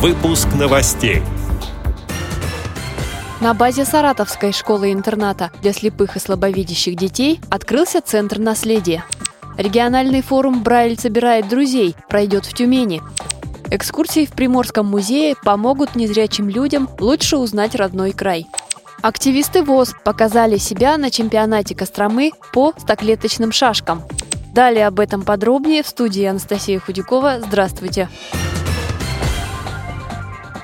Выпуск 0.00 0.48
новостей. 0.58 1.20
На 3.38 3.52
базе 3.52 3.84
Саратовской 3.84 4.50
школы-интерната 4.50 5.50
для 5.60 5.74
слепых 5.74 6.16
и 6.16 6.18
слабовидящих 6.18 6.96
детей 6.96 7.38
открылся 7.50 8.00
Центр 8.00 8.38
наследия. 8.38 9.04
Региональный 9.58 10.22
форум 10.22 10.62
«Брайль 10.62 10.98
собирает 10.98 11.50
друзей» 11.50 11.94
пройдет 12.08 12.46
в 12.46 12.54
Тюмени. 12.54 13.02
Экскурсии 13.70 14.24
в 14.24 14.30
Приморском 14.30 14.86
музее 14.86 15.34
помогут 15.44 15.94
незрячим 15.96 16.48
людям 16.48 16.88
лучше 16.98 17.36
узнать 17.36 17.74
родной 17.74 18.12
край. 18.12 18.46
Активисты 19.02 19.62
ВОЗ 19.62 19.94
показали 20.02 20.56
себя 20.56 20.96
на 20.96 21.10
чемпионате 21.10 21.74
Костромы 21.74 22.30
по 22.54 22.72
стоклеточным 22.78 23.52
шашкам. 23.52 24.02
Далее 24.54 24.86
об 24.86 24.98
этом 24.98 25.24
подробнее 25.24 25.82
в 25.82 25.88
студии 25.88 26.24
Анастасия 26.24 26.80
Худякова. 26.80 27.40
Здравствуйте! 27.44 28.08
Здравствуйте! 28.08 28.39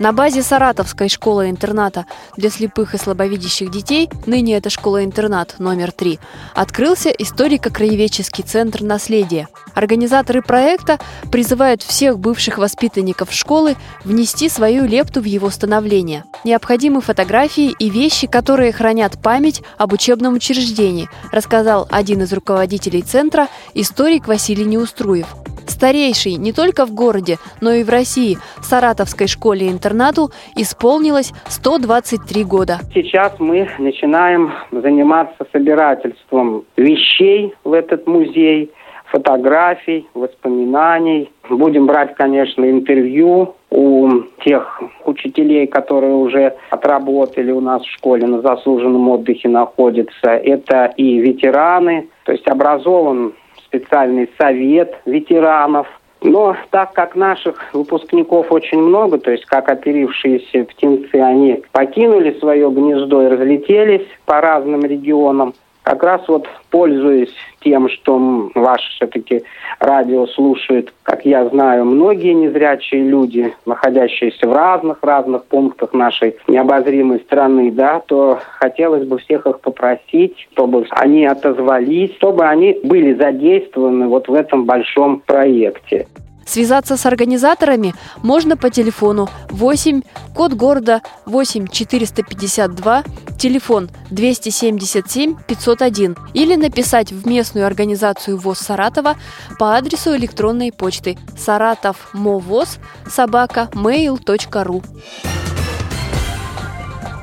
На 0.00 0.12
базе 0.12 0.42
Саратовской 0.42 1.08
школы-интерната 1.08 2.06
для 2.36 2.50
слепых 2.50 2.94
и 2.94 2.98
слабовидящих 2.98 3.70
детей, 3.70 4.10
ныне 4.26 4.56
это 4.56 4.68
школа-интернат 4.68 5.60
номер 5.60 5.92
3, 5.92 6.18
открылся 6.54 7.10
историко-краеведческий 7.10 8.42
центр 8.42 8.82
наследия. 8.82 9.46
Организаторы 9.74 10.42
проекта 10.42 10.98
призывают 11.30 11.82
всех 11.82 12.18
бывших 12.18 12.58
воспитанников 12.58 13.32
школы 13.32 13.76
внести 14.04 14.48
свою 14.48 14.84
лепту 14.84 15.20
в 15.20 15.24
его 15.24 15.48
становление. 15.50 16.24
Необходимы 16.42 17.00
фотографии 17.00 17.74
и 17.78 17.88
вещи, 17.88 18.26
которые 18.26 18.72
хранят 18.72 19.22
память 19.22 19.62
об 19.78 19.92
учебном 19.92 20.34
учреждении, 20.34 21.08
рассказал 21.30 21.86
один 21.90 22.22
из 22.22 22.32
руководителей 22.32 23.02
центра, 23.02 23.46
историк 23.74 24.26
Василий 24.26 24.64
Неуструев 24.64 25.28
старейшей 25.70 26.36
не 26.36 26.52
только 26.52 26.86
в 26.86 26.94
городе, 26.94 27.38
но 27.60 27.72
и 27.72 27.84
в 27.84 27.88
России 27.88 28.38
Саратовской 28.60 29.26
школе-интернату 29.26 30.30
исполнилось 30.56 31.32
123 31.46 32.44
года. 32.44 32.78
Сейчас 32.92 33.32
мы 33.38 33.68
начинаем 33.78 34.52
заниматься 34.70 35.46
собирательством 35.52 36.64
вещей 36.76 37.54
в 37.64 37.72
этот 37.72 38.06
музей, 38.06 38.70
фотографий, 39.06 40.08
воспоминаний. 40.14 41.30
Будем 41.48 41.86
брать, 41.86 42.14
конечно, 42.16 42.68
интервью 42.68 43.54
у 43.70 44.10
тех 44.44 44.80
учителей, 45.04 45.66
которые 45.66 46.14
уже 46.14 46.54
отработали 46.70 47.52
у 47.52 47.60
нас 47.60 47.82
в 47.82 47.90
школе, 47.92 48.26
на 48.26 48.40
заслуженном 48.40 49.08
отдыхе 49.08 49.48
находятся. 49.48 50.30
Это 50.30 50.92
и 50.96 51.18
ветераны, 51.18 52.08
то 52.24 52.32
есть 52.32 52.48
образован 52.48 53.34
специальный 53.74 54.30
совет 54.38 54.94
ветеранов. 55.04 55.86
Но 56.22 56.56
так 56.70 56.94
как 56.94 57.16
наших 57.16 57.74
выпускников 57.74 58.50
очень 58.50 58.78
много, 58.78 59.18
то 59.18 59.30
есть 59.30 59.44
как 59.44 59.68
оперившиеся 59.68 60.64
птенцы, 60.64 61.16
они 61.16 61.62
покинули 61.72 62.38
свое 62.38 62.70
гнездо 62.70 63.22
и 63.24 63.28
разлетелись 63.28 64.06
по 64.24 64.40
разным 64.40 64.86
регионам, 64.86 65.52
как 65.84 66.02
раз 66.02 66.22
вот 66.28 66.48
пользуясь 66.70 67.32
тем, 67.60 67.88
что 67.88 68.50
ваше 68.54 68.90
все-таки 68.96 69.44
радио 69.78 70.26
слушают, 70.26 70.92
как 71.02 71.24
я 71.24 71.46
знаю, 71.48 71.84
многие 71.84 72.32
незрячие 72.32 73.04
люди, 73.04 73.54
находящиеся 73.64 74.48
в 74.48 74.52
разных-разных 74.52 75.44
пунктах 75.44 75.92
нашей 75.92 76.36
необозримой 76.48 77.20
страны, 77.20 77.70
да, 77.70 78.00
то 78.00 78.40
хотелось 78.58 79.06
бы 79.06 79.18
всех 79.18 79.46
их 79.46 79.60
попросить, 79.60 80.34
чтобы 80.52 80.86
они 80.90 81.26
отозвались, 81.26 82.14
чтобы 82.16 82.44
они 82.46 82.80
были 82.82 83.14
задействованы 83.14 84.08
вот 84.08 84.28
в 84.28 84.34
этом 84.34 84.64
большом 84.64 85.20
проекте. 85.24 86.06
Связаться 86.46 86.96
с 86.96 87.06
организаторами 87.06 87.94
можно 88.22 88.56
по 88.56 88.70
телефону 88.70 89.28
8, 89.50 90.02
код 90.34 90.52
города 90.52 91.02
8 91.26 91.68
452, 91.68 93.02
телефон 93.44 93.90
277 94.10 95.36
501 95.46 96.16
или 96.32 96.54
написать 96.56 97.12
в 97.12 97.26
местную 97.26 97.66
организацию 97.66 98.38
ВОЗ 98.38 98.60
Саратова 98.60 99.16
по 99.58 99.76
адресу 99.76 100.16
электронной 100.16 100.72
почты 100.72 101.18
саратовмовоз 101.36 102.78
собака 103.06 103.68
mail.ru. 103.74 104.82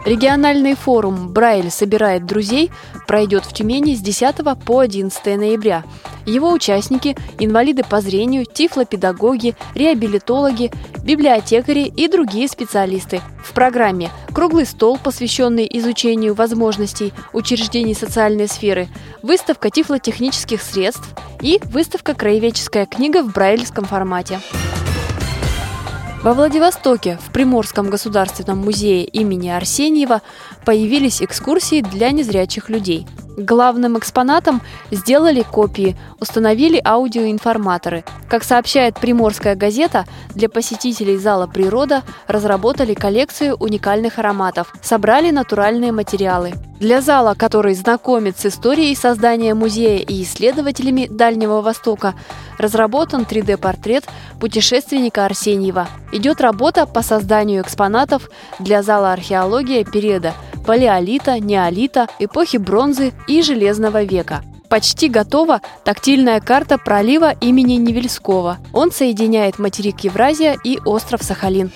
Региональный 0.06 0.74
форум 0.74 1.30
«Брайль 1.30 1.70
собирает 1.70 2.26
друзей» 2.26 2.72
пройдет 3.08 3.46
в 3.46 3.54
Тюмени 3.54 3.94
с 3.94 4.00
10 4.00 4.36
по 4.66 4.80
11 4.80 5.26
ноября. 5.38 5.84
Его 6.26 6.52
участники– 6.52 7.16
инвалиды 7.40 7.84
по 7.84 8.02
зрению, 8.02 8.46
тифлопедагоги, 8.46 9.56
реабилитологи, 9.76 10.72
библиотекари 11.04 11.82
и 11.86 12.08
другие 12.08 12.48
специалисты. 12.48 13.22
В 13.44 13.54
программе 13.54 14.10
круглый 14.34 14.66
стол, 14.66 14.98
посвященный 14.98 15.70
изучению 15.72 16.34
возможностей 16.34 17.14
учреждений 17.32 17.94
социальной 17.94 18.48
сферы, 18.48 18.88
выставка 19.22 19.70
тифлотехнических 19.70 20.64
средств 20.64 21.10
и 21.42 21.60
выставка 21.66 22.16
«Краеведческая 22.16 22.88
книга» 22.88 23.22
в 23.22 23.32
брайлевском 23.34 23.86
формате. 23.86 24.40
Во 26.24 26.36
Владивостоке 26.36 27.18
в 27.20 27.32
Приморском 27.32 27.90
государственном 27.90 28.60
музее 28.60 29.06
имени 29.06 29.50
Арсеньева 29.50 30.22
появились 30.66 31.24
экскурсии 31.24 31.82
для 31.82 32.12
незрячих 32.12 32.70
людей– 32.70 33.08
Главным 33.38 33.98
экспонатом 33.98 34.62
сделали 34.92 35.42
копии, 35.42 35.96
установили 36.20 36.82
аудиоинформаторы. 36.84 38.04
Как 38.30 38.44
сообщает 38.44 39.00
Приморская 39.00 39.56
газета, 39.56 40.06
для 40.36 40.50
посетителей 40.50 41.18
зала 41.18 41.48
«Природа» 41.48 42.04
разработали 42.28 42.94
коллекцию 42.94 43.56
уникальных 43.56 44.20
ароматов, 44.20 44.74
собрали 44.82 45.32
натуральные 45.32 45.92
материалы. 45.92 46.54
Для 46.80 47.02
зала, 47.02 47.36
который 47.36 47.76
знакомит 47.76 48.40
с 48.40 48.48
историей 48.48 48.96
создания 48.96 49.54
музея 49.54 50.00
и 50.00 50.24
исследователями 50.24 51.08
Дальнего 51.08 51.62
Востока, 51.62 52.16
разработан 52.58 53.22
3D-портрет 53.22 54.06
путешественника 54.40 55.26
Арсеньева. 55.26 55.88
Идет 56.12 56.42
работа 56.42 56.86
по 56.86 57.02
созданию 57.02 57.62
экспонатов 57.62 58.30
для 58.60 58.84
зала 58.84 59.14
археология 59.14 59.86
периода– 59.86 60.34
палеолита, 60.66 61.40
неолита, 61.40 62.08
эпохи 62.20 62.58
бронзы 62.58 63.14
и 63.28 63.42
железного 63.42 64.04
века. 64.04 64.44
Почти 64.70 65.10
готова 65.10 65.62
тактильная 65.84 66.40
карта 66.40 66.78
пролива 66.78 67.34
имени 67.34 67.74
Невельского. 67.74 68.58
Он 68.72 68.92
соединяет 68.92 69.60
материк 69.60 70.00
Евразия 70.02 70.58
и 70.64 70.80
остров 70.86 71.24
Сахалин. 71.24 71.72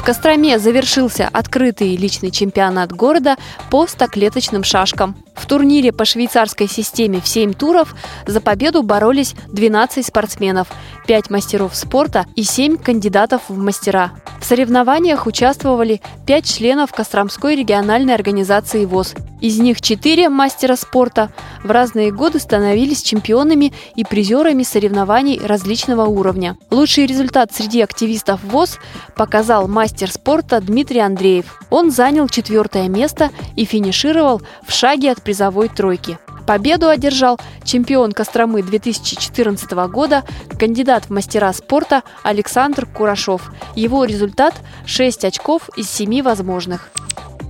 В 0.00 0.02
Костроме 0.02 0.58
завершился 0.58 1.28
открытый 1.30 1.94
личный 1.94 2.30
чемпионат 2.30 2.90
города 2.90 3.36
по 3.70 3.86
стоклеточным 3.86 4.64
шашкам. 4.64 5.14
В 5.34 5.44
турнире 5.44 5.92
по 5.92 6.06
швейцарской 6.06 6.68
системе 6.68 7.20
в 7.20 7.28
7 7.28 7.52
туров 7.52 7.94
за 8.26 8.40
победу 8.40 8.82
боролись 8.82 9.34
12 9.48 10.06
спортсменов, 10.06 10.68
5 11.06 11.28
мастеров 11.28 11.76
спорта 11.76 12.24
и 12.34 12.44
7 12.44 12.78
кандидатов 12.78 13.42
в 13.48 13.58
мастера. 13.58 14.12
В 14.40 14.44
соревнованиях 14.44 15.26
участвовали 15.26 16.00
5 16.26 16.44
членов 16.44 16.92
Костромской 16.92 17.54
региональной 17.56 18.14
организации 18.14 18.86
ВОЗ. 18.86 19.14
Из 19.40 19.58
них 19.58 19.80
4 19.80 20.28
мастера 20.28 20.76
спорта 20.76 21.30
в 21.62 21.70
разные 21.70 22.10
годы 22.10 22.38
становились 22.38 23.02
чемпионами 23.02 23.72
и 23.94 24.04
призерами 24.04 24.62
соревнований 24.62 25.40
различного 25.44 26.06
уровня. 26.06 26.56
Лучший 26.70 27.06
результат 27.06 27.52
среди 27.52 27.82
активистов 27.82 28.42
ВОЗ 28.42 28.78
показал 29.14 29.68
мастер 29.68 30.10
спорта 30.10 30.60
Дмитрий 30.60 31.00
Андреев. 31.00 31.60
Он 31.68 31.90
занял 31.90 32.26
четвертое 32.28 32.88
место 32.88 33.30
и 33.56 33.64
финишировал 33.64 34.40
в 34.66 34.72
шаге 34.72 35.12
от 35.12 35.22
призовой 35.22 35.68
тройки. 35.68 36.18
Победу 36.50 36.88
одержал 36.88 37.38
чемпион 37.62 38.10
Костромы 38.10 38.64
2014 38.64 39.70
года, 39.88 40.24
кандидат 40.58 41.04
в 41.04 41.10
мастера 41.10 41.52
спорта 41.52 42.02
Александр 42.24 42.86
Курашов. 42.86 43.52
Его 43.76 44.04
результат– 44.04 44.54
6 44.84 45.26
очков 45.26 45.70
из 45.76 45.88
7 45.88 46.22
возможных. 46.22 46.90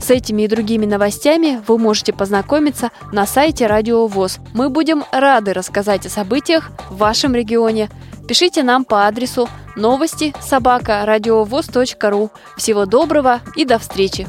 С 0.03 0.11
этими 0.11 0.43
и 0.43 0.49
другими 0.49 0.85
новостями 0.85 1.63
вы 1.67 1.79
можете 1.79 2.13
познакомиться 2.13 2.91
на 3.11 3.27
сайте 3.27 3.67
Радио 3.67 4.07
ВОЗ. 4.07 4.37
Мы 4.53 4.69
будем 4.69 5.05
рады 5.13 5.55
рассказать 5.55 6.05
о 6.05 6.11
событиях 6.11 6.71
в 6.91 6.99
вашем 6.99 7.35
регионе. 7.35 7.89
Пишите 8.29 8.63
нам 8.63 8.85
по 8.85 9.07
адресу 9.07 9.49
новости 9.77 10.35
собака 10.43 11.07
ру. 11.07 12.31
Всего 12.59 12.85
доброго 12.85 13.41
и 13.57 13.65
до 13.65 13.79
встречи! 13.79 14.27